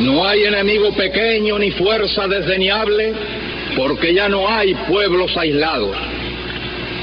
No 0.00 0.24
hay 0.24 0.44
enemigo 0.44 0.92
pequeño 0.92 1.58
ni 1.58 1.72
fuerza 1.72 2.28
desdeñable, 2.28 3.12
porque 3.76 4.14
ya 4.14 4.28
no 4.28 4.48
hay 4.48 4.74
pueblos 4.88 5.36
aislados. 5.36 5.96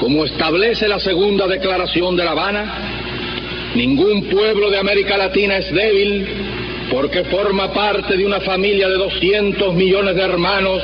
Como 0.00 0.24
establece 0.24 0.88
la 0.88 0.98
segunda 0.98 1.46
declaración 1.46 2.16
de 2.16 2.24
La 2.24 2.30
Habana, 2.30 3.72
ningún 3.74 4.24
pueblo 4.24 4.70
de 4.70 4.78
América 4.78 5.18
Latina 5.18 5.58
es 5.58 5.70
débil 5.72 6.26
porque 6.90 7.24
forma 7.24 7.72
parte 7.72 8.16
de 8.16 8.24
una 8.24 8.40
familia 8.40 8.88
de 8.88 8.94
200 8.94 9.74
millones 9.74 10.14
de 10.14 10.22
hermanos 10.22 10.82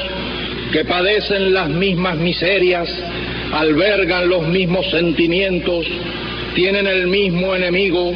que 0.73 0.85
padecen 0.85 1.55
las 1.55 1.69
mismas 1.69 2.17
miserias, 2.17 2.89
albergan 3.53 4.29
los 4.29 4.47
mismos 4.49 4.91
sentimientos, 4.91 5.87
tienen 6.55 6.87
el 6.87 7.07
mismo 7.07 7.55
enemigo, 7.55 8.13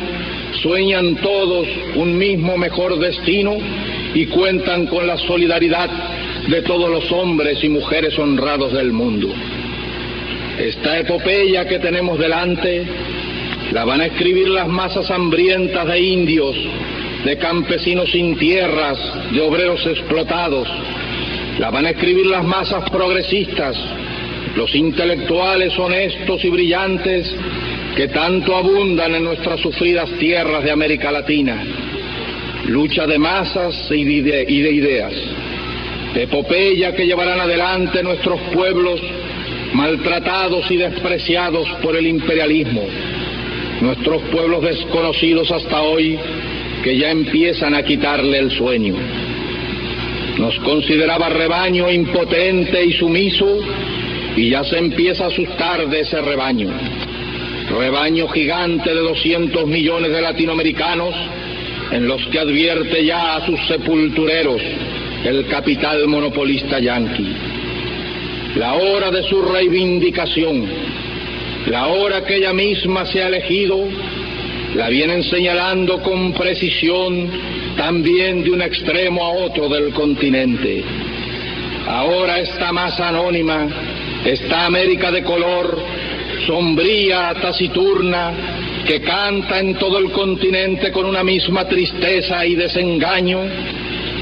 sueñan 0.63 1.17
todos 1.17 1.67
un 1.95 2.17
mismo 2.17 2.57
mejor 2.57 2.99
destino 2.99 3.57
y 4.17 4.25
cuentan 4.29 4.87
con 4.87 5.07
la 5.07 5.19
solidaridad 5.19 5.90
de 6.49 6.63
todos 6.63 6.89
los 6.89 7.13
hombres 7.13 7.63
y 7.63 7.68
mujeres 7.68 8.18
honrados 8.18 8.73
del 8.73 8.90
mundo. 8.90 9.29
Esta 10.59 10.99
epopeya 10.99 11.67
que 11.68 11.79
tenemos 11.81 12.18
delante 12.18 12.82
la 13.73 13.85
van 13.85 14.00
a 14.00 14.07
escribir 14.07 14.49
las 14.49 14.68
masas 14.68 15.11
hambrientas 15.11 15.87
de 15.87 16.00
indios, 16.00 16.57
de 17.26 17.37
campesinos 17.37 18.11
sin 18.11 18.39
tierras, 18.39 18.99
de 19.32 19.40
obreros 19.43 19.87
explotados. 19.87 20.67
La 21.59 21.68
van 21.71 21.85
a 21.85 21.90
escribir 21.90 22.25
las 22.25 22.43
masas 22.43 22.89
progresistas, 22.89 23.76
los 24.57 24.75
intelectuales 24.75 25.79
honestos 25.79 26.43
y 26.43 26.48
brillantes 26.48 27.35
que 27.95 28.09
tanto 28.09 28.57
abundan 28.57 29.14
en 29.14 29.25
nuestras 29.25 29.61
sufridas 29.61 30.09
tierras 30.18 30.64
de 30.64 30.71
América 30.71 31.12
Latina. 31.12 31.86
Lucha 32.66 33.06
de 33.06 33.16
masas 33.16 33.88
y 33.91 34.20
de, 34.20 34.42
ideas. 34.48 35.12
Epopeya 36.14 36.94
que 36.94 37.06
llevarán 37.06 37.39
adelante 37.39 38.03
nuestros 38.03 38.41
pueblos 38.53 39.00
maltratados 39.73 40.69
y 40.70 40.77
despreciados 40.77 41.69
por 41.83 41.97
el 41.97 42.06
imperialismo. 42.06 42.83
Nuestros 43.81 44.23
pueblos 44.33 44.62
desconocidos 44.62 45.50
hasta 45.53 45.83
hoy 45.83 46.19
que 46.83 46.97
ya 46.98 47.11
empiezan 47.11 47.75
a 47.75 47.83
quitarle 47.84 48.39
el 48.39 48.50
sueño. 48.50 48.97
Nos 50.39 50.58
consideraba 50.61 51.28
rebaño 51.28 51.91
impotente 51.91 52.84
y 52.84 52.92
sumiso 52.95 53.58
y 54.36 54.51
ya 54.51 54.64
se 54.64 54.78
empieza 54.78 55.25
a 55.25 55.28
asustar 55.28 55.89
de 55.89 56.01
ese 56.01 56.20
rebaño. 56.20 56.69
Rebaño 57.78 58.28
gigante 58.28 58.92
de 58.92 59.01
200 59.01 59.67
millones 59.67 60.11
de 60.11 60.20
latinoamericanos 60.20 61.14
en 61.91 62.06
los 62.06 62.27
que 62.27 62.39
advierte 62.39 63.05
ya 63.05 63.37
a 63.37 63.47
sus 63.47 63.61
sepultureros 63.67 64.61
el 65.25 65.47
capital 65.47 66.06
monopolista 66.06 66.79
yanqui. 66.79 67.34
La 68.56 68.75
hora 68.75 69.11
de 69.11 69.23
su 69.25 69.42
reivindicación, 69.42 70.67
la 71.67 71.89
hora 71.89 72.25
que 72.25 72.37
ella 72.37 72.53
misma 72.53 73.05
se 73.07 73.23
ha 73.23 73.29
elegido 73.29 73.89
la 74.77 74.91
vienen 74.91 75.23
señalando 75.23 76.03
con 76.03 76.34
precisión 76.34 77.31
también 77.77 78.45
de 78.45 78.51
un 78.51 78.61
extremo 78.61 79.25
a 79.25 79.31
otro 79.31 79.69
del 79.69 79.92
continente. 79.92 80.84
Ahora 81.87 82.41
esta 82.41 82.73
masa 82.73 83.09
anónima, 83.09 83.69
esta 84.25 84.67
América 84.67 85.11
de 85.11 85.23
color, 85.23 85.79
sombría, 86.47 87.33
taciturna, 87.41 88.33
que 88.87 89.01
canta 89.01 89.59
en 89.59 89.75
todo 89.75 89.98
el 89.98 90.12
continente 90.12 90.92
con 90.92 91.06
una 91.06 91.25
misma 91.25 91.67
tristeza 91.67 92.47
y 92.47 92.55
desengaño, 92.55 93.41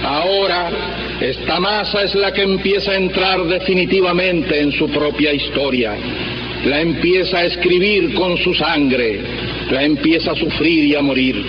ahora 0.03 0.71
esta 1.21 1.61
masa 1.61 2.03
es 2.03 2.15
la 2.15 2.33
que 2.33 2.43
empieza 2.43 2.93
a 2.93 2.97
entrar 2.97 3.45
definitivamente 3.45 4.61
en 4.61 4.73
su 4.73 4.89
propia 4.89 5.33
historia, 5.33 5.95
la 6.65 6.81
empieza 6.81 7.39
a 7.39 7.45
escribir 7.45 8.15
con 8.15 8.37
su 8.39 8.55
sangre, 8.55 9.21
la 9.71 9.85
empieza 9.85 10.33
a 10.33 10.37
sufrir 10.37 10.85
y 10.85 10.95
a 10.95 11.03
morir. 11.03 11.45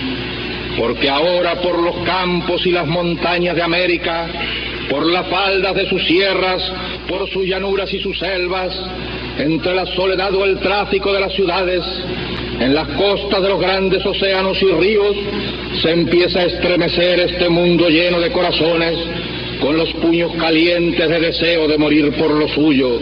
Porque 0.78 1.08
ahora 1.08 1.54
por 1.62 1.82
los 1.82 1.96
campos 2.04 2.66
y 2.66 2.70
las 2.70 2.86
montañas 2.86 3.56
de 3.56 3.62
América, 3.62 4.28
por 4.90 5.06
las 5.10 5.26
faldas 5.28 5.74
de 5.74 5.88
sus 5.88 6.06
sierras, 6.06 6.62
por 7.08 7.28
sus 7.30 7.46
llanuras 7.46 7.92
y 7.94 8.00
sus 8.00 8.18
selvas, 8.18 8.78
entre 9.38 9.74
la 9.74 9.86
soledad 9.86 10.34
o 10.34 10.44
el 10.44 10.58
tráfico 10.58 11.12
de 11.12 11.20
las 11.20 11.32
ciudades, 11.32 11.82
en 12.60 12.74
las 12.74 12.88
costas 12.88 13.42
de 13.42 13.48
los 13.48 13.60
grandes 13.60 14.04
océanos 14.04 14.60
y 14.62 14.66
ríos, 14.66 15.16
se 15.82 15.90
empieza 15.90 16.40
a 16.40 16.44
estremecer 16.44 17.20
este 17.20 17.48
mundo 17.48 17.88
lleno 17.88 18.20
de 18.20 18.32
corazones, 18.32 18.98
con 19.60 19.76
los 19.76 19.92
puños 19.94 20.32
calientes 20.36 21.08
de 21.08 21.20
deseo 21.20 21.66
de 21.68 21.78
morir 21.78 22.12
por 22.12 22.30
lo 22.30 22.48
suyo, 22.48 22.98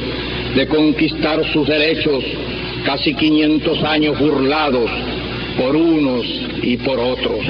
de 0.54 0.66
conquistar 0.66 1.44
sus 1.52 1.66
derechos, 1.66 2.24
casi 2.84 3.14
500 3.14 3.82
años 3.84 4.18
burlados 4.18 4.90
por 5.56 5.76
unos 5.76 6.26
y 6.62 6.76
por 6.78 6.98
otros. 6.98 7.40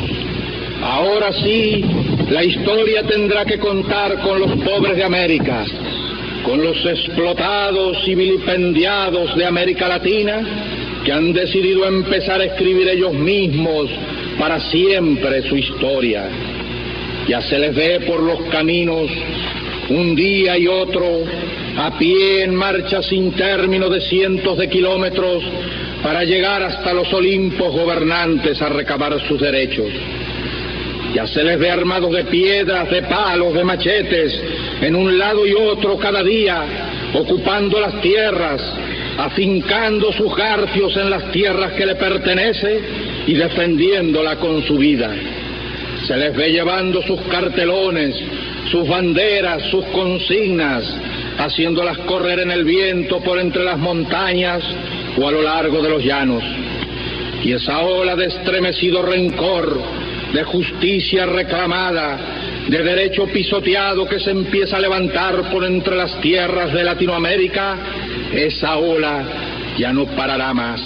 Ahora 0.83 1.33
sí, 1.33 1.85
la 2.31 2.45
historia 2.45 3.03
tendrá 3.05 3.45
que 3.45 3.59
contar 3.59 4.21
con 4.21 4.41
los 4.41 4.53
pobres 4.63 4.97
de 4.97 5.05
América, 5.05 5.65
con 6.45 6.63
los 6.63 6.77
explotados 6.85 7.97
y 8.07 8.15
vilipendiados 8.15 9.35
de 9.37 9.47
América 9.47 9.89
Latina, 9.89 10.43
que 11.05 11.13
han 11.13 11.33
decidido 11.33 11.87
empezar 11.87 12.41
a 12.41 12.45
escribir 12.45 12.89
ellos 12.89 13.13
mismos 13.13 13.91
para 14.39 14.59
siempre 14.71 15.43
su 15.49 15.57
historia. 15.57 16.29
Ya 17.29 17.41
se 17.43 17.59
les 17.59 17.75
ve 17.75 18.01
por 18.07 18.23
los 18.23 18.41
caminos 18.51 19.11
un 19.91 20.15
día 20.15 20.57
y 20.57 20.67
otro 20.67 21.25
a 21.77 21.99
pie 21.99 22.45
en 22.45 22.55
marcha 22.55 23.03
sin 23.03 23.33
término 23.33 23.89
de 23.89 24.01
cientos 24.01 24.57
de 24.59 24.69
kilómetros 24.69 25.43
para 26.03 26.25
llegar 26.25 26.63
hasta 26.63 26.93
los 26.93 27.13
Olimpos 27.13 27.73
gobernantes 27.73 28.61
a 28.63 28.69
recabar 28.69 29.19
sus 29.27 29.41
derechos. 29.41 29.91
Ya 31.15 31.27
se 31.27 31.45
les 31.45 31.59
ve 31.59 31.71
armados 31.71 32.13
de 32.13 32.25
piedras, 32.25 32.91
de 32.91 33.03
palos, 33.03 33.55
de 33.55 33.65
machetes, 33.65 34.41
en 34.81 34.97
un 34.97 35.17
lado 35.17 35.47
y 35.47 35.55
otro 35.55 35.97
cada 35.97 36.23
día, 36.23 36.65
ocupando 37.15 37.81
las 37.81 38.01
tierras, 38.01 38.61
afincando 39.19 40.13
sus 40.13 40.35
garfios 40.35 40.97
en 40.97 41.11
las 41.11 41.31
tierras 41.31 41.73
que 41.73 41.87
le 41.87 41.95
pertenece 41.95 42.81
y 43.27 43.35
defendiéndola 43.35 44.37
con 44.37 44.63
su 44.63 44.77
vida. 44.77 45.11
Se 46.07 46.17
les 46.17 46.37
ve 46.37 46.51
llevando 46.51 47.01
sus 47.03 47.21
cartelones, 47.23 48.15
sus 48.71 48.87
banderas, 48.89 49.63
sus 49.71 49.85
consignas, 49.87 50.85
haciéndolas 51.39 51.99
correr 51.99 52.41
en 52.41 52.51
el 52.51 52.65
viento 52.65 53.21
por 53.21 53.39
entre 53.39 53.65
las 53.65 53.79
montañas 53.79 54.63
o 55.17 55.29
a 55.29 55.33
lo 55.33 55.43
largo 55.43 55.81
de 55.83 55.89
los 55.89 56.05
llanos. 56.05 56.43
Y 57.43 57.53
esa 57.53 57.81
ola 57.81 58.17
de 58.17 58.27
estremecido 58.27 59.03
rencor, 59.03 59.81
de 60.33 60.45
justicia 60.45 61.27
reclamada, 61.27 62.19
de 62.69 62.83
derecho 62.83 63.27
pisoteado 63.27 64.07
que 64.07 64.19
se 64.19 64.31
empieza 64.31 64.77
a 64.77 64.81
levantar 64.81 65.51
por 65.51 65.65
entre 65.65 65.97
las 65.97 66.19
tierras 66.21 66.73
de 66.73 66.83
Latinoamérica, 66.83 67.77
esa 68.35 68.77
ola 68.77 69.25
ya 69.79 69.93
no 69.93 70.07
parará 70.07 70.53
más. 70.53 70.81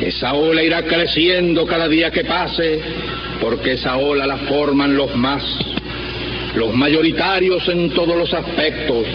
Esa 0.00 0.34
ola 0.34 0.62
irá 0.62 0.82
creciendo 0.82 1.66
cada 1.66 1.88
día 1.88 2.10
que 2.10 2.24
pase, 2.24 2.80
porque 3.40 3.72
esa 3.72 3.96
ola 3.96 4.26
la 4.26 4.36
forman 4.38 4.96
los 4.96 5.14
más, 5.16 5.42
los 6.54 6.74
mayoritarios 6.74 7.68
en 7.68 7.90
todos 7.90 8.16
los 8.16 8.32
aspectos, 8.32 9.06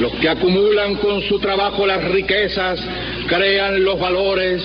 los 0.00 0.12
que 0.16 0.28
acumulan 0.28 0.96
con 0.96 1.22
su 1.22 1.38
trabajo 1.38 1.86
las 1.86 2.04
riquezas, 2.04 2.80
crean 3.28 3.84
los 3.84 3.98
valores, 3.98 4.62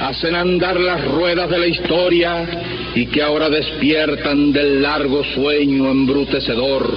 hacen 0.00 0.34
andar 0.34 0.80
las 0.80 1.04
ruedas 1.04 1.50
de 1.50 1.58
la 1.58 1.66
historia 1.66 2.46
y 2.94 3.06
que 3.06 3.22
ahora 3.22 3.50
despiertan 3.50 4.52
del 4.52 4.82
largo 4.82 5.22
sueño 5.34 5.90
embrutecedor 5.90 6.90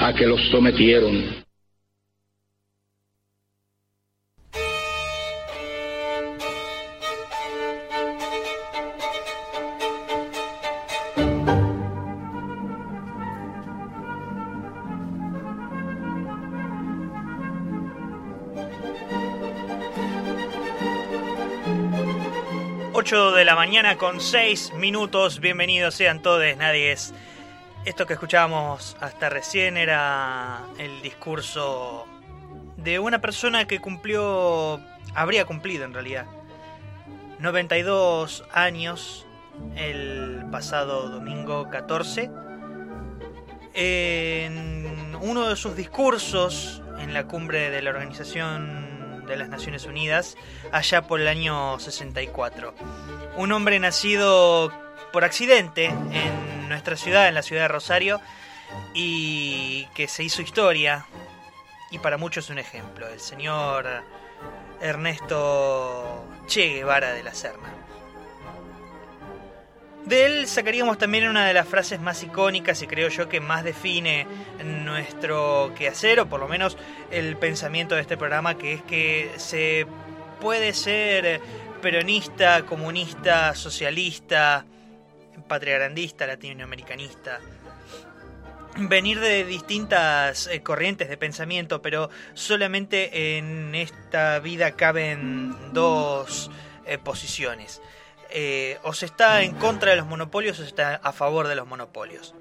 a 0.00 0.12
que 0.12 0.26
los 0.26 0.40
sometieron. 0.48 1.47
8 23.00 23.30
de 23.30 23.44
la 23.44 23.54
mañana 23.54 23.96
con 23.96 24.20
6 24.20 24.72
minutos. 24.74 25.38
Bienvenidos 25.38 25.94
sean 25.94 26.20
todos, 26.20 26.42
nadie 26.56 26.90
es. 26.90 27.14
Esto 27.84 28.06
que 28.06 28.14
escuchábamos 28.14 28.96
hasta 28.98 29.28
recién 29.28 29.76
era 29.76 30.64
el 30.78 31.00
discurso 31.00 32.08
de 32.76 32.98
una 32.98 33.20
persona 33.20 33.68
que 33.68 33.78
cumplió, 33.78 34.80
habría 35.14 35.44
cumplido 35.44 35.84
en 35.84 35.94
realidad, 35.94 36.26
92 37.38 38.42
años 38.52 39.28
el 39.76 40.44
pasado 40.50 41.08
domingo 41.08 41.70
14 41.70 42.32
En 43.74 45.14
uno 45.20 45.48
de 45.48 45.54
sus 45.54 45.76
discursos 45.76 46.82
en 46.98 47.14
la 47.14 47.28
cumbre 47.28 47.70
de 47.70 47.80
la 47.80 47.90
Organización 47.90 48.87
de 49.28 49.36
las 49.36 49.48
Naciones 49.48 49.84
Unidas, 49.86 50.36
allá 50.72 51.02
por 51.02 51.20
el 51.20 51.28
año 51.28 51.78
64. 51.78 52.74
Un 53.36 53.52
hombre 53.52 53.78
nacido 53.78 54.72
por 55.12 55.24
accidente 55.24 55.86
en 55.86 56.68
nuestra 56.68 56.96
ciudad, 56.96 57.28
en 57.28 57.34
la 57.34 57.42
ciudad 57.42 57.62
de 57.62 57.68
Rosario, 57.68 58.20
y 58.94 59.86
que 59.94 60.08
se 60.08 60.24
hizo 60.24 60.42
historia, 60.42 61.06
y 61.90 61.98
para 61.98 62.18
muchos 62.18 62.50
un 62.50 62.58
ejemplo, 62.58 63.08
el 63.08 63.20
señor 63.20 63.86
Ernesto 64.80 66.26
Che 66.46 66.74
Guevara 66.74 67.12
de 67.12 67.22
la 67.22 67.34
Serna. 67.34 67.87
De 70.08 70.24
él 70.24 70.46
sacaríamos 70.46 70.96
también 70.96 71.28
una 71.28 71.46
de 71.46 71.52
las 71.52 71.68
frases 71.68 72.00
más 72.00 72.22
icónicas 72.22 72.80
y 72.80 72.86
creo 72.86 73.10
yo 73.10 73.28
que 73.28 73.40
más 73.40 73.62
define 73.62 74.26
nuestro 74.64 75.74
quehacer, 75.76 76.20
o 76.20 76.26
por 76.30 76.40
lo 76.40 76.48
menos 76.48 76.78
el 77.10 77.36
pensamiento 77.36 77.94
de 77.94 78.00
este 78.00 78.16
programa, 78.16 78.56
que 78.56 78.72
es 78.72 78.82
que 78.84 79.30
se 79.36 79.86
puede 80.40 80.72
ser 80.72 81.42
peronista, 81.82 82.64
comunista, 82.64 83.54
socialista, 83.54 84.64
patriarandista, 85.46 86.26
latinoamericanista, 86.26 87.40
venir 88.78 89.20
de 89.20 89.44
distintas 89.44 90.46
eh, 90.46 90.62
corrientes 90.62 91.10
de 91.10 91.18
pensamiento, 91.18 91.82
pero 91.82 92.08
solamente 92.32 93.36
en 93.36 93.74
esta 93.74 94.38
vida 94.38 94.72
caben 94.72 95.74
dos 95.74 96.50
eh, 96.86 96.96
posiciones 96.96 97.82
eh, 98.30 98.78
o 98.82 98.92
se 98.92 99.06
está 99.06 99.42
en 99.42 99.54
contra 99.54 99.90
de 99.90 99.96
los 99.96 100.06
monopolios 100.06 100.58
o 100.60 100.64
está 100.64 100.96
a 101.02 101.12
favor 101.12 101.48
de 101.48 101.54
los 101.54 101.66
monopolios. 101.66 102.34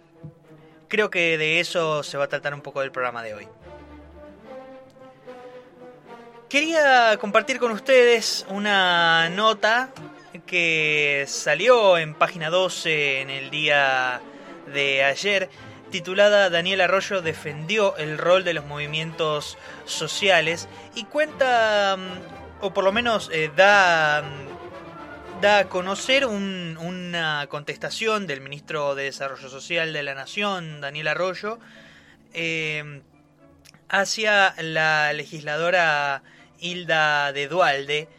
Creo 0.88 1.10
que 1.10 1.38
de 1.38 1.60
eso 1.60 2.04
se 2.04 2.18
va 2.18 2.26
a 2.26 2.28
tratar 2.28 2.54
un 2.54 2.62
poco 2.62 2.82
del 2.82 2.92
programa 2.92 3.24
de 3.24 3.34
hoy. 3.34 3.48
Quería 6.50 7.18
compartir 7.20 7.60
con 7.60 7.72
ustedes 7.72 8.46
una 8.50 9.30
nota 9.30 9.90
que 10.46 11.26
salió 11.28 11.98
en 11.98 12.14
página 12.14 12.50
12 12.50 13.22
en 13.22 13.30
el 13.30 13.50
día 13.50 14.22
de 14.74 15.04
ayer, 15.04 15.50
titulada 15.92 16.50
Daniel 16.50 16.82
Arroyo 16.82 17.22
defendió 17.22 17.96
el 17.98 18.18
rol 18.18 18.44
de 18.44 18.54
los 18.54 18.66
movimientos 18.66 19.58
sociales 19.86 20.68
y 20.96 21.06
cuenta, 21.06 21.98
mm, 21.98 22.64
o 22.66 22.74
por 22.74 22.84
lo 22.84 22.92
menos 22.92 23.30
eh, 23.34 23.52
da 23.56 24.24
mm, 24.24 24.57
da 25.42 25.60
a 25.60 25.70
conocer 25.70 26.26
una 26.26 27.46
contestación 27.50 28.26
del 28.26 28.42
ministro 28.42 28.96
de 28.96 29.04
Desarrollo 29.04 29.50
Social 29.50 29.94
de 29.94 30.02
la 30.02 30.16
Nación, 30.16 30.82
Daniel 30.82 31.10
Arroyo, 31.10 31.60
eh, 32.34 33.02
hacia 33.88 34.56
la 34.62 35.14
legisladora 35.14 36.24
Hilda 36.60 37.32
de 37.34 37.48
Dualde, 37.48 38.10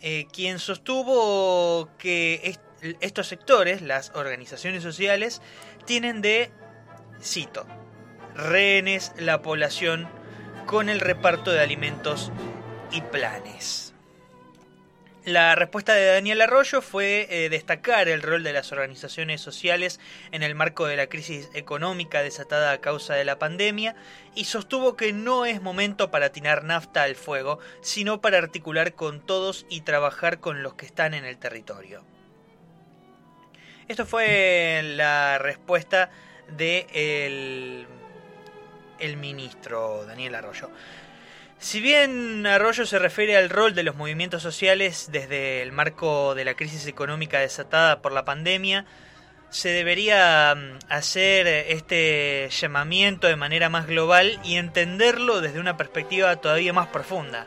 eh, 0.00 0.26
quien 0.32 0.58
sostuvo 0.58 1.90
que 1.96 2.58
estos 3.00 3.28
sectores, 3.28 3.80
las 3.80 4.10
organizaciones 4.14 4.82
sociales, 4.82 5.42
tienen 5.86 6.22
de, 6.22 6.50
cito, 7.22 7.66
rehenes 8.34 9.12
la 9.16 9.42
población 9.42 10.08
con 10.66 10.88
el 10.88 11.00
reparto 11.00 11.52
de 11.52 11.60
alimentos 11.60 12.32
y 12.90 13.00
planes. 13.00 13.83
La 15.24 15.54
respuesta 15.54 15.94
de 15.94 16.04
Daniel 16.04 16.42
Arroyo 16.42 16.82
fue 16.82 17.26
eh, 17.30 17.48
destacar 17.48 18.08
el 18.08 18.20
rol 18.20 18.42
de 18.42 18.52
las 18.52 18.72
organizaciones 18.72 19.40
sociales 19.40 19.98
en 20.32 20.42
el 20.42 20.54
marco 20.54 20.86
de 20.86 20.98
la 20.98 21.06
crisis 21.06 21.48
económica 21.54 22.22
desatada 22.22 22.72
a 22.72 22.82
causa 22.82 23.14
de 23.14 23.24
la 23.24 23.38
pandemia 23.38 23.96
y 24.34 24.44
sostuvo 24.44 24.96
que 24.96 25.14
no 25.14 25.46
es 25.46 25.62
momento 25.62 26.10
para 26.10 26.28
tirar 26.28 26.64
nafta 26.64 27.04
al 27.04 27.14
fuego, 27.14 27.58
sino 27.80 28.20
para 28.20 28.36
articular 28.36 28.92
con 28.92 29.24
todos 29.24 29.64
y 29.70 29.80
trabajar 29.80 30.40
con 30.40 30.62
los 30.62 30.74
que 30.74 30.84
están 30.84 31.14
en 31.14 31.24
el 31.24 31.38
territorio. 31.38 32.04
Esto 33.88 34.04
fue 34.04 34.82
la 34.84 35.38
respuesta 35.38 36.10
de 36.54 37.86
el 38.98 39.16
ministro 39.16 40.04
Daniel 40.04 40.34
Arroyo. 40.34 40.68
Si 41.58 41.80
bien 41.80 42.46
Arroyo 42.46 42.84
se 42.84 42.98
refiere 42.98 43.36
al 43.36 43.48
rol 43.48 43.74
de 43.74 43.82
los 43.82 43.96
movimientos 43.96 44.42
sociales 44.42 45.08
desde 45.10 45.62
el 45.62 45.72
marco 45.72 46.34
de 46.34 46.44
la 46.44 46.54
crisis 46.54 46.86
económica 46.86 47.40
desatada 47.40 48.02
por 48.02 48.12
la 48.12 48.24
pandemia, 48.24 48.84
se 49.54 49.68
debería 49.68 50.54
mm, 50.54 50.78
hacer 50.88 51.46
este 51.46 52.48
llamamiento 52.50 53.28
de 53.28 53.36
manera 53.36 53.68
más 53.68 53.86
global 53.86 54.40
y 54.42 54.56
entenderlo 54.56 55.40
desde 55.40 55.60
una 55.60 55.76
perspectiva 55.76 56.36
todavía 56.36 56.72
más 56.72 56.88
profunda. 56.88 57.46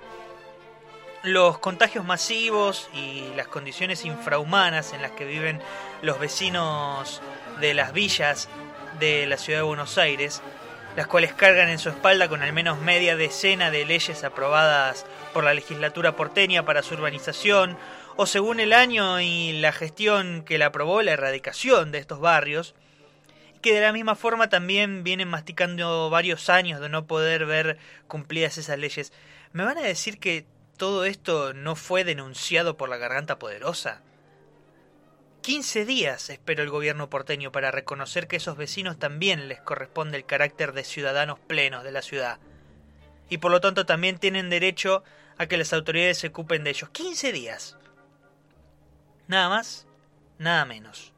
Los 1.24 1.60
contagios 1.60 2.06
masivos 2.06 2.90
y 2.94 3.26
las 3.36 3.48
condiciones 3.48 4.06
infrahumanas 4.06 4.94
en 4.94 5.02
las 5.02 5.12
que 5.12 5.26
viven 5.26 5.60
los 6.02 6.18
vecinos 6.18 7.22
de 7.60 7.74
las 7.74 7.92
villas 7.92 8.48
de 9.00 9.26
la 9.26 9.38
ciudad 9.38 9.60
de 9.60 9.64
Buenos 9.64 9.98
Aires 9.98 10.42
las 10.98 11.06
cuales 11.06 11.32
cargan 11.32 11.70
en 11.70 11.78
su 11.78 11.90
espalda 11.90 12.28
con 12.28 12.42
al 12.42 12.54
menos 12.54 12.80
media 12.80 13.16
decena 13.16 13.70
de 13.70 13.86
leyes 13.86 14.24
aprobadas 14.24 15.06
por 15.32 15.44
la 15.44 15.54
legislatura 15.54 16.16
porteña 16.16 16.66
para 16.66 16.82
su 16.82 16.96
urbanización, 16.96 17.78
o 18.16 18.26
según 18.26 18.60
el 18.60 18.74
año 18.74 19.22
y 19.22 19.54
la 19.54 19.72
gestión 19.72 20.42
que 20.44 20.58
la 20.58 20.66
aprobó 20.66 21.04
la 21.04 21.12
erradicación 21.12 21.92
de 21.92 22.00
estos 22.00 22.20
barrios, 22.20 22.74
que 23.62 23.76
de 23.76 23.82
la 23.82 23.94
misma 23.94 24.16
forma 24.16 24.50
también 24.50 25.04
vienen 25.04 25.28
masticando 25.28 26.10
varios 26.10 26.50
años 26.50 26.82
de 26.82 26.90
no 26.90 27.06
poder 27.06 27.46
ver 27.46 27.78
cumplidas 28.08 28.58
esas 28.58 28.80
leyes. 28.80 29.14
¿Me 29.54 29.64
van 29.64 29.78
a 29.78 29.82
decir 29.82 30.20
que 30.20 30.48
todo 30.78 31.06
esto 31.06 31.54
no 31.54 31.76
fue 31.76 32.06
denunciado 32.06 32.76
por 32.76 32.90
la 32.90 32.98
garganta 32.98 33.38
poderosa? 33.38 34.02
15 35.48 35.86
días 35.86 36.30
esperó 36.30 36.62
el 36.62 36.70
gobierno 36.70 37.10
porteño 37.10 37.54
para 37.54 37.72
reconocer 37.72 38.28
que 38.28 38.36
esos 38.36 38.58
vecinos 38.58 39.00
también 39.00 39.48
les 39.48 39.62
corresponde 39.62 40.18
el 40.18 40.26
carácter 40.26 40.74
de 40.74 40.84
ciudadanos 40.84 41.40
plenos 41.40 41.86
de 41.86 41.94
la 41.94 42.02
ciudad. 42.02 42.38
Y 43.30 43.38
por 43.38 43.52
lo 43.52 43.62
tanto 43.62 43.86
también 43.86 44.18
tienen 44.18 44.50
derecho 44.50 45.06
a 45.38 45.46
que 45.46 45.56
las 45.56 45.72
autoridades 45.72 46.18
se 46.18 46.28
ocupen 46.28 46.66
de 46.66 46.72
ellos. 46.72 46.90
15 46.90 47.32
días. 47.32 47.78
Nada 49.30 49.48
más, 49.48 49.88
nada 50.38 50.66
menos. 50.66 51.14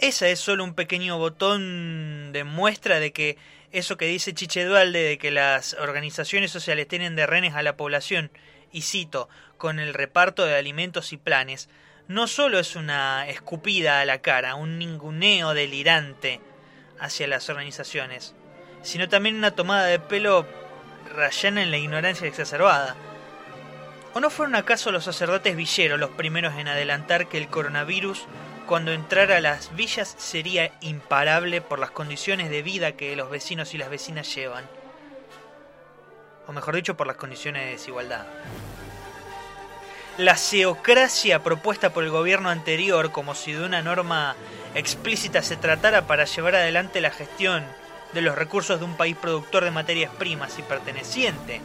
Esa 0.00 0.26
es 0.26 0.40
solo 0.40 0.64
un 0.64 0.74
pequeño 0.74 1.18
botón 1.18 2.32
de 2.32 2.42
muestra 2.42 2.98
de 2.98 3.12
que 3.12 3.38
eso 3.70 3.96
que 3.96 4.06
dice 4.06 4.34
Chiche 4.34 4.64
Dualde 4.64 5.04
de 5.04 5.18
que 5.18 5.30
las 5.30 5.74
organizaciones 5.74 6.50
sociales 6.50 6.88
tienen 6.88 7.14
de 7.14 7.28
renes 7.28 7.54
a 7.54 7.62
la 7.62 7.76
población, 7.76 8.32
y 8.72 8.82
cito, 8.82 9.28
con 9.58 9.78
el 9.78 9.94
reparto 9.94 10.44
de 10.44 10.56
alimentos 10.56 11.12
y 11.12 11.16
planes, 11.16 11.68
no 12.08 12.26
solo 12.26 12.58
es 12.58 12.74
una 12.76 13.28
escupida 13.28 14.00
a 14.00 14.04
la 14.04 14.20
cara, 14.20 14.56
un 14.56 14.78
ninguneo 14.78 15.54
delirante 15.54 16.40
hacia 16.98 17.28
las 17.28 17.48
organizaciones, 17.48 18.34
sino 18.82 19.08
también 19.08 19.36
una 19.36 19.52
tomada 19.52 19.86
de 19.86 20.00
pelo 20.00 20.46
rayana 21.14 21.62
en 21.62 21.70
la 21.70 21.78
ignorancia 21.78 22.26
exacerbada. 22.26 22.96
¿O 24.12 24.20
no 24.20 24.28
fueron 24.28 24.56
acaso 24.56 24.90
los 24.90 25.04
sacerdotes 25.04 25.54
villeros 25.54 26.00
los 26.00 26.10
primeros 26.10 26.54
en 26.56 26.66
adelantar 26.66 27.28
que 27.28 27.38
el 27.38 27.48
coronavirus, 27.48 28.24
cuando 28.66 28.92
entrara 28.92 29.36
a 29.36 29.40
las 29.40 29.74
villas, 29.76 30.14
sería 30.18 30.72
imparable 30.80 31.60
por 31.60 31.78
las 31.78 31.92
condiciones 31.92 32.50
de 32.50 32.62
vida 32.62 32.92
que 32.92 33.14
los 33.14 33.30
vecinos 33.30 33.72
y 33.74 33.78
las 33.78 33.88
vecinas 33.88 34.34
llevan? 34.34 34.79
O 36.50 36.52
mejor 36.52 36.74
dicho, 36.74 36.96
por 36.96 37.06
las 37.06 37.14
condiciones 37.14 37.64
de 37.64 37.70
desigualdad. 37.70 38.26
La 40.18 40.36
seocracia 40.36 41.44
propuesta 41.44 41.92
por 41.92 42.02
el 42.02 42.10
gobierno 42.10 42.50
anterior, 42.50 43.12
como 43.12 43.36
si 43.36 43.52
de 43.52 43.64
una 43.64 43.82
norma 43.82 44.34
explícita 44.74 45.44
se 45.44 45.56
tratara 45.56 46.08
para 46.08 46.24
llevar 46.24 46.56
adelante 46.56 47.00
la 47.00 47.12
gestión 47.12 47.64
de 48.12 48.22
los 48.22 48.34
recursos 48.34 48.80
de 48.80 48.84
un 48.84 48.96
país 48.96 49.14
productor 49.16 49.62
de 49.62 49.70
materias 49.70 50.12
primas 50.18 50.58
y 50.58 50.62
perteneciente 50.62 51.60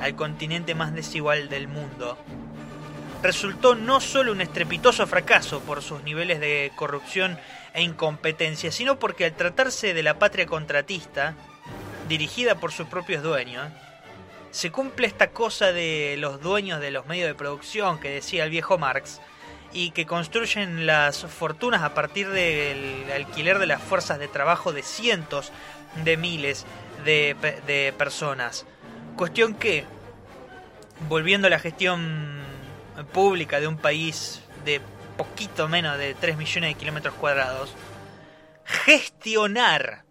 al 0.00 0.16
continente 0.16 0.74
más 0.74 0.94
desigual 0.94 1.50
del 1.50 1.68
mundo, 1.68 2.16
resultó 3.22 3.74
no 3.74 4.00
solo 4.00 4.32
un 4.32 4.40
estrepitoso 4.40 5.06
fracaso 5.06 5.60
por 5.60 5.82
sus 5.82 6.02
niveles 6.02 6.40
de 6.40 6.72
corrupción 6.76 7.38
e 7.74 7.82
incompetencia, 7.82 8.72
sino 8.72 8.98
porque 8.98 9.26
al 9.26 9.36
tratarse 9.36 9.92
de 9.92 10.02
la 10.02 10.18
patria 10.18 10.46
contratista, 10.46 11.34
dirigida 12.08 12.54
por 12.54 12.72
sus 12.72 12.86
propios 12.86 13.22
dueños, 13.22 13.70
se 14.50 14.72
cumple 14.72 15.06
esta 15.06 15.30
cosa 15.30 15.72
de 15.72 16.16
los 16.18 16.40
dueños 16.40 16.80
de 16.80 16.90
los 16.90 17.06
medios 17.06 17.28
de 17.28 17.34
producción 17.34 18.00
que 18.00 18.10
decía 18.10 18.44
el 18.44 18.50
viejo 18.50 18.78
Marx 18.78 19.20
y 19.72 19.92
que 19.92 20.06
construyen 20.06 20.86
las 20.86 21.24
fortunas 21.26 21.82
a 21.82 21.94
partir 21.94 22.28
del 22.28 23.10
alquiler 23.12 23.58
de 23.58 23.66
las 23.66 23.80
fuerzas 23.80 24.18
de 24.18 24.28
trabajo 24.28 24.72
de 24.72 24.82
cientos 24.82 25.52
de 26.04 26.16
miles 26.16 26.66
de, 27.04 27.94
personas. 27.96 28.66
Cuestión 29.16 29.54
que, 29.54 29.84
volviendo 31.08 31.46
a 31.46 31.50
la 31.50 31.58
gestión 31.58 32.42
pública 33.12 33.60
de 33.60 33.68
un 33.68 33.76
país 33.76 34.42
de 34.64 34.80
poquito 35.16 35.68
menos 35.68 35.98
de 35.98 36.14
3 36.14 36.36
millones 36.36 36.70
de 36.70 36.78
kilómetros 36.78 37.14
cuadrados, 37.14 37.74
gestionar, 38.64 40.04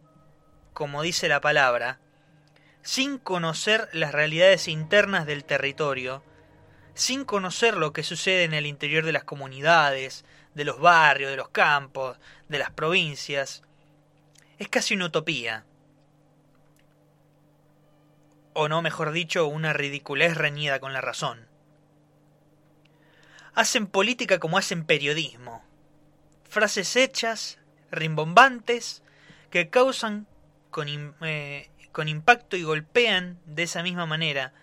como 0.74 1.02
dice 1.02 1.28
la 1.28 1.42
palabra, 1.42 2.00
sin 2.82 3.18
conocer 3.18 3.90
las 3.94 4.12
realidades 4.12 4.68
internas 4.68 5.26
del 5.26 5.44
territorio, 5.44 6.24
sin 6.94 7.26
conocer 7.26 7.78
lo 7.78 7.94
que 7.94 8.04
sucede 8.04 8.44
en 8.44 8.54
el 8.54 8.66
interior 8.66 9.06
de 9.06 9.12
las 9.12 9.24
comunidades, 9.24 10.26
de 10.54 10.66
los 10.66 10.80
barrios, 10.80 11.32
de 11.32 11.38
los 11.38 11.50
campos, 11.50 12.18
de 12.48 12.60
las 12.60 12.72
provincias, 12.72 13.64
es 14.58 14.68
casi 14.68 14.94
una 14.94 15.06
utopía. 15.06 15.66
O 18.54 18.68
no, 18.68 18.82
mejor 18.82 19.12
dicho, 19.12 19.48
una 19.48 19.72
ridiculez 19.72 20.36
reñida 20.36 20.80
con 20.80 20.92
la 20.92 21.00
razón. 21.00 21.48
Hacen 23.54 23.88
política 23.88 24.40
como 24.40 24.58
hacen 24.58 24.84
periodismo. 24.84 25.64
Frases 26.50 26.96
hechas, 26.98 27.58
rimbombantes, 27.92 29.02
que 29.50 29.70
causan 29.70 30.28
con, 30.72 31.16
eh, 31.22 31.70
con 31.92 32.08
impacto 32.08 32.56
y 32.56 32.64
golpean 32.64 33.40
de 33.46 33.64
esa 33.64 33.84
misma 33.84 34.06
manera. 34.06 34.54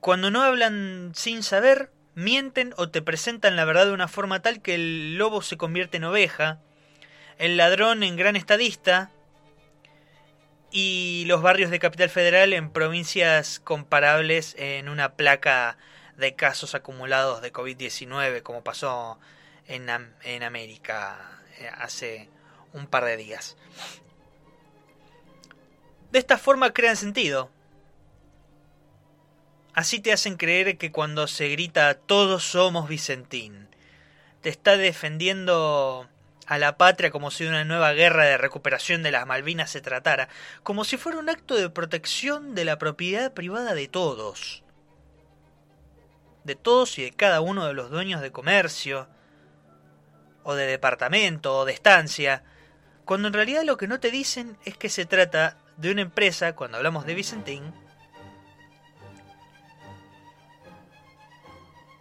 Cuando 0.00 0.30
no 0.30 0.42
hablan 0.42 1.12
sin 1.14 1.42
saber, 1.42 1.90
mienten 2.14 2.74
o 2.76 2.88
te 2.88 3.02
presentan 3.02 3.56
la 3.56 3.64
verdad 3.64 3.86
de 3.86 3.92
una 3.92 4.08
forma 4.08 4.42
tal 4.42 4.60
que 4.62 4.74
el 4.74 5.16
lobo 5.16 5.42
se 5.42 5.56
convierte 5.56 5.96
en 5.96 6.04
oveja, 6.04 6.60
el 7.38 7.56
ladrón 7.56 8.02
en 8.02 8.16
gran 8.16 8.36
estadista 8.36 9.10
y 10.70 11.24
los 11.26 11.42
barrios 11.42 11.70
de 11.70 11.78
Capital 11.78 12.10
Federal 12.10 12.52
en 12.52 12.70
provincias 12.70 13.60
comparables 13.60 14.54
en 14.58 14.88
una 14.88 15.14
placa 15.14 15.78
de 16.16 16.34
casos 16.34 16.74
acumulados 16.74 17.40
de 17.40 17.52
COVID-19 17.52 18.42
como 18.42 18.62
pasó 18.62 19.18
en, 19.66 19.88
en 20.24 20.42
América 20.42 21.40
eh, 21.58 21.70
hace 21.78 22.28
un 22.72 22.86
par 22.86 23.04
de 23.04 23.16
días. 23.16 23.56
De 26.10 26.18
esta 26.18 26.38
forma 26.38 26.72
crean 26.72 26.96
sentido. 26.96 27.50
Así 29.74 30.00
te 30.00 30.12
hacen 30.12 30.36
creer 30.36 30.78
que 30.78 30.90
cuando 30.90 31.26
se 31.26 31.48
grita 31.50 31.94
todos 31.94 32.42
somos 32.42 32.88
Vicentín, 32.88 33.68
te 34.40 34.48
está 34.48 34.76
defendiendo 34.76 36.08
a 36.46 36.58
la 36.58 36.78
patria 36.78 37.10
como 37.10 37.30
si 37.30 37.44
una 37.44 37.64
nueva 37.64 37.92
guerra 37.92 38.24
de 38.24 38.38
recuperación 38.38 39.02
de 39.02 39.10
las 39.10 39.26
Malvinas 39.26 39.70
se 39.70 39.82
tratara, 39.82 40.28
como 40.62 40.84
si 40.84 40.96
fuera 40.96 41.18
un 41.18 41.28
acto 41.28 41.54
de 41.54 41.68
protección 41.68 42.54
de 42.54 42.64
la 42.64 42.78
propiedad 42.78 43.34
privada 43.34 43.74
de 43.74 43.86
todos. 43.86 44.64
De 46.44 46.54
todos 46.54 46.98
y 46.98 47.02
de 47.02 47.12
cada 47.12 47.42
uno 47.42 47.66
de 47.66 47.74
los 47.74 47.90
dueños 47.90 48.22
de 48.22 48.32
comercio, 48.32 49.08
o 50.42 50.54
de 50.54 50.66
departamento, 50.66 51.58
o 51.58 51.64
de 51.66 51.74
estancia, 51.74 52.42
cuando 53.04 53.28
en 53.28 53.34
realidad 53.34 53.62
lo 53.64 53.76
que 53.76 53.86
no 53.86 54.00
te 54.00 54.10
dicen 54.10 54.56
es 54.64 54.76
que 54.76 54.88
se 54.88 55.04
trata 55.04 55.58
de 55.78 55.92
una 55.92 56.02
empresa, 56.02 56.54
cuando 56.54 56.76
hablamos 56.76 57.06
de 57.06 57.14
Vicentín, 57.14 57.72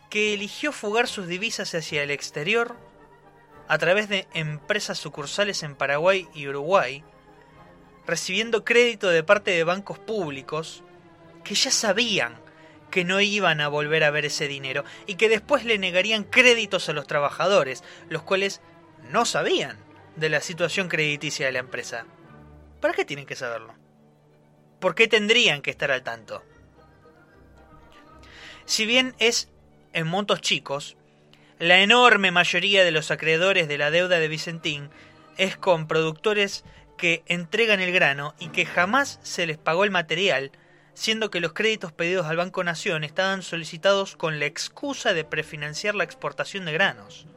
que 0.10 0.34
eligió 0.34 0.72
fugar 0.72 1.08
sus 1.08 1.28
divisas 1.28 1.74
hacia 1.76 2.02
el 2.02 2.12
exterior 2.12 2.76
a 3.68 3.78
través 3.78 4.10
de 4.10 4.28
empresas 4.34 4.98
sucursales 4.98 5.62
en 5.62 5.76
Paraguay 5.76 6.28
y 6.34 6.48
Uruguay, 6.48 7.04
recibiendo 8.08 8.66
crédito 8.66 9.10
de 9.10 9.24
parte 9.24 9.52
de 9.52 9.64
bancos 9.64 10.00
públicos 10.00 10.84
que 11.44 11.54
ya 11.54 11.72
sabían 11.72 12.40
que 12.90 13.04
no 13.04 13.22
iban 13.22 13.62
a 13.62 13.68
volver 13.68 14.04
a 14.04 14.12
ver 14.12 14.26
ese 14.26 14.48
dinero 14.48 14.86
y 15.06 15.16
que 15.16 15.30
después 15.30 15.66
le 15.66 15.78
negarían 15.78 16.24
créditos 16.24 16.90
a 16.90 16.94
los 16.94 17.06
trabajadores, 17.06 17.84
los 18.10 18.24
cuales 18.24 18.62
no 19.12 19.26
sabían 19.26 19.78
de 20.16 20.30
la 20.30 20.42
situación 20.42 20.88
crediticia 20.88 21.46
de 21.46 21.52
la 21.52 21.60
empresa. 21.60 22.06
¿Para 22.88 22.96
qué 22.96 23.04
tienen 23.04 23.26
que 23.26 23.36
saberlo? 23.36 23.76
¿Por 24.80 24.96
qué 24.96 25.10
tendrían 25.10 25.62
que 25.62 25.72
estar 25.72 25.92
al 25.92 26.04
tanto? 26.04 26.42
Si 28.64 28.86
bien 28.86 29.14
es 29.20 29.50
en 29.92 30.08
montos 30.08 30.40
chicos, 30.40 30.96
la 31.60 31.82
enorme 31.82 32.32
mayoría 32.32 32.86
de 32.86 32.92
los 32.92 33.12
acreedores 33.12 33.68
de 33.68 33.78
la 33.78 33.92
deuda 33.92 34.20
de 34.20 34.30
Vicentín 34.30 34.90
es 35.36 35.58
con 35.58 35.90
productores 35.90 36.64
que 36.98 37.24
entregan 37.26 37.82
el 37.82 37.92
grano 37.92 38.36
y 38.40 38.48
que 38.52 38.66
jamás 38.66 39.20
se 39.22 39.46
les 39.46 39.58
pagó 39.58 39.84
el 39.84 39.92
material, 39.92 40.54
siendo 40.94 41.30
que 41.30 41.42
los 41.42 41.52
créditos 41.52 41.92
pedidos 41.92 42.28
al 42.28 42.38
Banco 42.38 42.64
Nación 42.64 43.04
estaban 43.04 43.44
solicitados 43.44 44.16
con 44.16 44.40
la 44.40 44.46
excusa 44.46 45.12
de 45.12 45.26
prefinanciar 45.26 45.94
la 45.94 46.06
exportación 46.06 46.64
de 46.64 46.72
granos. 46.72 47.28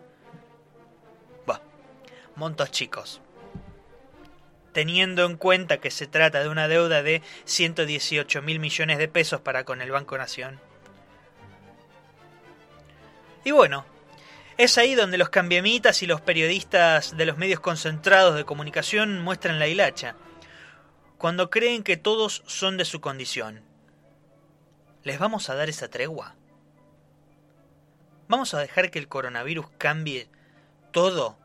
Bah, 1.45 1.61
montos 2.37 2.71
chicos. 2.71 3.21
Teniendo 4.73 5.25
en 5.25 5.37
cuenta 5.37 5.79
que 5.79 5.91
se 5.91 6.07
trata 6.07 6.43
de 6.43 6.49
una 6.49 6.69
deuda 6.69 7.03
de 7.03 7.23
118 7.45 8.43
mil 8.43 8.61
millones 8.61 8.99
de 8.99 9.09
pesos 9.09 9.41
para 9.41 9.65
con 9.65 9.83
el 9.83 9.91
Banco 9.91 10.17
Nación. 10.17 10.61
Y 13.45 13.51
bueno, 13.51 13.85
es 14.59 14.77
ahí 14.77 14.95
donde 14.95 15.17
los 15.19 15.31
cambiamitas 15.31 16.03
y 16.03 16.07
los 16.07 16.21
periodistas 16.21 17.17
de 17.17 17.25
los 17.25 17.39
medios 17.39 17.61
concentrados 17.61 18.37
de 18.37 18.45
comunicación 18.45 19.21
muestran 19.21 19.59
la 19.59 19.69
hilacha, 19.69 20.17
cuando 21.17 21.49
creen 21.49 21.83
que 21.83 21.97
todos 21.97 22.43
son 22.47 22.77
de 22.77 22.85
su 22.85 23.01
condición. 23.01 23.63
¿Les 25.03 25.19
vamos 25.19 25.49
a 25.49 25.55
dar 25.55 25.71
esa 25.71 25.89
tregua? 25.89 26.35
¿Vamos 28.29 28.53
a 28.53 28.61
dejar 28.61 28.91
que 28.91 28.99
el 28.99 29.09
coronavirus 29.09 29.67
cambie 29.79 30.29
todo 30.93 31.39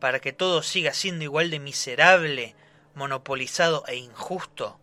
para 0.00 0.20
que 0.20 0.32
todo 0.32 0.62
siga 0.62 0.94
siendo 0.94 1.24
igual 1.24 1.50
de 1.50 1.60
miserable, 1.60 2.56
monopolizado 2.94 3.84
e 3.86 3.96
injusto? 3.96 4.78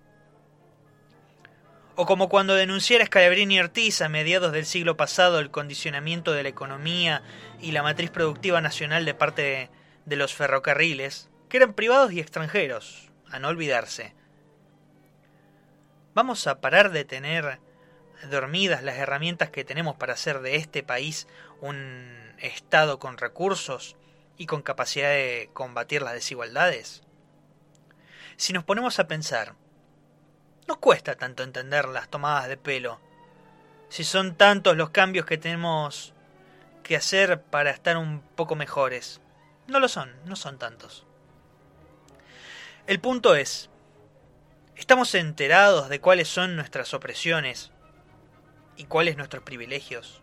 O 2.01 2.05
como 2.05 2.29
cuando 2.29 2.55
denunciara 2.55 3.05
Scalabrini 3.05 3.59
Ortiz 3.59 4.01
a 4.01 4.07
mediados 4.07 4.53
del 4.53 4.65
siglo 4.65 4.95
pasado 4.95 5.39
el 5.39 5.51
condicionamiento 5.51 6.31
de 6.31 6.43
la 6.43 6.49
economía 6.49 7.23
y 7.59 7.73
la 7.73 7.83
matriz 7.83 8.09
productiva 8.09 8.61
nacional 8.61 9.03
de 9.03 9.13
parte 9.13 9.69
de, 10.05 10.15
los 10.15 10.33
ferrocarriles, 10.33 11.29
que 11.49 11.57
eran 11.57 11.73
privados 11.73 12.13
y 12.13 12.21
extranjeros, 12.21 13.11
a 13.29 13.39
no 13.39 13.49
olvidarse. 13.49 14.15
¿Vamos 16.13 16.47
a 16.47 16.61
parar 16.61 16.91
de 16.91 17.03
tener 17.03 17.59
dormidas 18.31 18.81
las 18.81 18.95
herramientas 18.95 19.49
que 19.49 19.65
tenemos 19.65 19.97
para 19.97 20.13
hacer 20.13 20.39
de 20.39 20.55
este 20.55 20.83
país 20.83 21.27
un 21.59 22.17
Estado 22.37 22.99
con 22.99 23.17
recursos 23.17 23.97
y 24.37 24.45
con 24.45 24.61
capacidad 24.61 25.09
de 25.09 25.49
combatir 25.51 26.01
las 26.01 26.13
desigualdades? 26.13 27.03
Si 28.39 28.53
nos 28.53 28.63
ponemos 28.63 28.99
a 28.99 29.07
pensar, 29.09 29.53
no 30.65 30.79
cuesta 30.79 31.17
tanto 31.17 31.43
entender 31.43 31.89
las 31.89 32.07
tomadas 32.07 32.47
de 32.47 32.55
pelo. 32.55 32.97
Si 33.89 34.05
son 34.05 34.35
tantos 34.35 34.77
los 34.77 34.91
cambios 34.91 35.25
que 35.25 35.37
tenemos 35.37 36.13
que 36.81 36.95
hacer 36.95 37.41
para 37.41 37.71
estar 37.71 37.97
un 37.97 38.21
poco 38.21 38.55
mejores. 38.55 39.19
No 39.67 39.81
lo 39.81 39.89
son, 39.89 40.15
no 40.23 40.37
son 40.37 40.57
tantos. 40.57 41.05
El 42.87 43.01
punto 43.01 43.35
es, 43.35 43.69
¿estamos 44.77 45.15
enterados 45.15 45.89
de 45.89 45.99
cuáles 45.99 46.29
son 46.29 46.55
nuestras 46.55 46.93
opresiones 46.93 47.73
y 48.77 48.85
cuáles 48.85 49.17
nuestros 49.17 49.43
privilegios? 49.43 50.21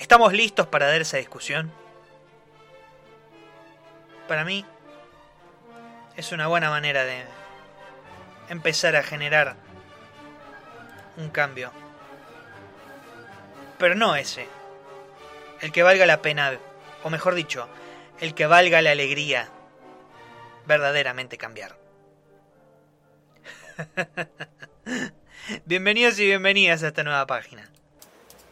¿Estamos 0.00 0.32
listos 0.32 0.66
para 0.66 0.88
dar 0.88 1.00
esa 1.00 1.18
discusión? 1.18 1.72
Para 4.26 4.44
mí, 4.44 4.66
es 6.16 6.32
una 6.32 6.46
buena 6.46 6.70
manera 6.70 7.04
de 7.04 7.24
empezar 8.48 8.96
a 8.96 9.02
generar 9.02 9.56
un 11.16 11.30
cambio. 11.30 11.72
Pero 13.78 13.94
no 13.94 14.16
ese. 14.16 14.46
El 15.60 15.72
que 15.72 15.82
valga 15.82 16.06
la 16.06 16.22
pena, 16.22 16.58
o 17.02 17.10
mejor 17.10 17.34
dicho, 17.34 17.68
el 18.20 18.34
que 18.34 18.46
valga 18.46 18.82
la 18.82 18.90
alegría 18.90 19.48
verdaderamente 20.66 21.38
cambiar. 21.38 21.76
Bienvenidos 25.64 26.18
y 26.18 26.26
bienvenidas 26.26 26.82
a 26.82 26.88
esta 26.88 27.02
nueva 27.02 27.26
página. 27.26 27.69